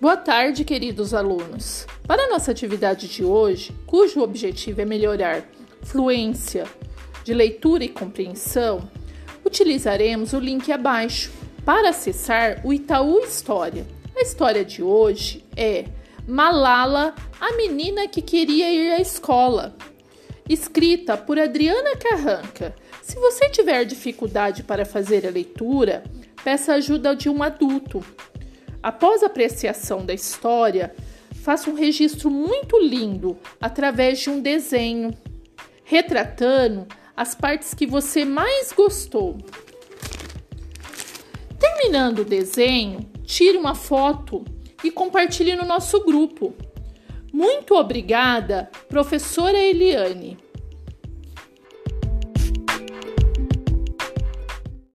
Boa 0.00 0.16
tarde, 0.16 0.64
queridos 0.64 1.12
alunos. 1.12 1.84
Para 2.06 2.28
nossa 2.28 2.52
atividade 2.52 3.08
de 3.08 3.24
hoje, 3.24 3.74
cujo 3.84 4.20
objetivo 4.20 4.80
é 4.80 4.84
melhorar 4.84 5.42
fluência 5.82 6.68
de 7.24 7.34
leitura 7.34 7.82
e 7.82 7.88
compreensão, 7.88 8.88
utilizaremos 9.44 10.32
o 10.32 10.38
link 10.38 10.70
abaixo 10.70 11.32
para 11.64 11.88
acessar 11.88 12.60
o 12.64 12.72
Itaú 12.72 13.18
História. 13.18 13.84
A 14.16 14.20
história 14.20 14.64
de 14.64 14.84
hoje 14.84 15.44
é 15.56 15.86
Malala, 16.28 17.12
a 17.40 17.56
menina 17.56 18.06
que 18.06 18.22
queria 18.22 18.72
ir 18.72 18.92
à 18.92 19.00
escola, 19.00 19.74
escrita 20.48 21.16
por 21.16 21.40
Adriana 21.40 21.96
Carranca. 21.96 22.72
Se 23.02 23.16
você 23.16 23.50
tiver 23.50 23.84
dificuldade 23.84 24.62
para 24.62 24.84
fazer 24.84 25.26
a 25.26 25.30
leitura, 25.30 26.04
peça 26.44 26.74
ajuda 26.74 27.16
de 27.16 27.28
um 27.28 27.42
adulto. 27.42 28.00
Após 28.82 29.22
a 29.22 29.26
apreciação 29.26 30.04
da 30.04 30.14
história, 30.14 30.94
faça 31.42 31.70
um 31.70 31.74
registro 31.74 32.30
muito 32.30 32.78
lindo 32.78 33.36
através 33.60 34.20
de 34.20 34.30
um 34.30 34.40
desenho, 34.40 35.12
retratando 35.84 36.86
as 37.16 37.34
partes 37.34 37.74
que 37.74 37.86
você 37.86 38.24
mais 38.24 38.72
gostou. 38.72 39.38
Terminando 41.58 42.20
o 42.20 42.24
desenho, 42.24 43.10
tire 43.24 43.58
uma 43.58 43.74
foto 43.74 44.44
e 44.84 44.90
compartilhe 44.90 45.56
no 45.56 45.64
nosso 45.64 46.04
grupo. 46.04 46.54
Muito 47.32 47.74
obrigada, 47.74 48.70
professora 48.88 49.58
Eliane. 49.58 50.38